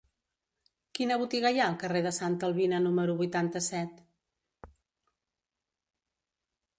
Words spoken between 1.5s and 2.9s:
hi ha al carrer de Santa Albina